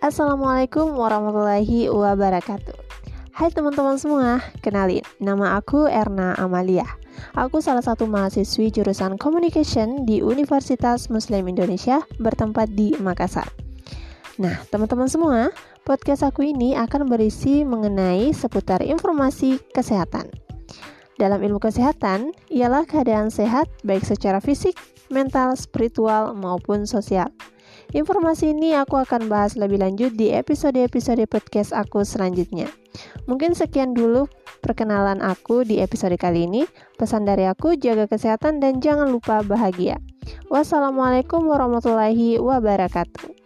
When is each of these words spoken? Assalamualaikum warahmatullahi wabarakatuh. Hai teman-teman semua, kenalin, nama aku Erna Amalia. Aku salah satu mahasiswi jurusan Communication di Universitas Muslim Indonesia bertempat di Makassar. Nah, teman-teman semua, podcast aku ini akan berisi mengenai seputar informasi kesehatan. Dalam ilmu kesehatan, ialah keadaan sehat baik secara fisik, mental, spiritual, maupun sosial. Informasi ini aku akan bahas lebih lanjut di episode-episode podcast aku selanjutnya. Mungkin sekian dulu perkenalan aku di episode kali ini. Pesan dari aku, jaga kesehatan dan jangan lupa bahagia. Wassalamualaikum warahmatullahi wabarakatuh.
Assalamualaikum 0.00 0.96
warahmatullahi 0.96 1.92
wabarakatuh. 1.92 2.72
Hai 3.36 3.52
teman-teman 3.52 4.00
semua, 4.00 4.40
kenalin, 4.64 5.04
nama 5.20 5.60
aku 5.60 5.92
Erna 5.92 6.32
Amalia. 6.40 6.88
Aku 7.36 7.60
salah 7.60 7.84
satu 7.84 8.08
mahasiswi 8.08 8.72
jurusan 8.72 9.20
Communication 9.20 10.08
di 10.08 10.24
Universitas 10.24 11.12
Muslim 11.12 11.52
Indonesia 11.52 12.00
bertempat 12.16 12.72
di 12.72 12.96
Makassar. 12.96 13.52
Nah, 14.40 14.56
teman-teman 14.72 15.04
semua, 15.04 15.52
podcast 15.84 16.24
aku 16.24 16.48
ini 16.48 16.72
akan 16.80 17.04
berisi 17.04 17.60
mengenai 17.68 18.32
seputar 18.32 18.80
informasi 18.80 19.60
kesehatan. 19.76 20.32
Dalam 21.20 21.44
ilmu 21.44 21.60
kesehatan, 21.60 22.32
ialah 22.48 22.88
keadaan 22.88 23.28
sehat 23.28 23.68
baik 23.84 24.08
secara 24.08 24.40
fisik, 24.40 24.80
mental, 25.12 25.52
spiritual, 25.60 26.32
maupun 26.32 26.88
sosial. 26.88 27.28
Informasi 27.90 28.54
ini 28.54 28.78
aku 28.78 29.02
akan 29.02 29.26
bahas 29.26 29.58
lebih 29.58 29.82
lanjut 29.82 30.14
di 30.14 30.30
episode-episode 30.30 31.26
podcast 31.26 31.74
aku 31.74 32.06
selanjutnya. 32.06 32.70
Mungkin 33.26 33.58
sekian 33.58 33.98
dulu 33.98 34.30
perkenalan 34.62 35.18
aku 35.18 35.66
di 35.66 35.82
episode 35.82 36.14
kali 36.14 36.46
ini. 36.46 36.62
Pesan 36.94 37.26
dari 37.26 37.50
aku, 37.50 37.74
jaga 37.74 38.06
kesehatan 38.06 38.62
dan 38.62 38.78
jangan 38.78 39.10
lupa 39.10 39.42
bahagia. 39.42 39.98
Wassalamualaikum 40.46 41.42
warahmatullahi 41.42 42.38
wabarakatuh. 42.38 43.39